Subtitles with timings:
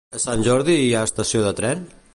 [0.19, 1.87] A Sant Jordi hi ha estació de tren?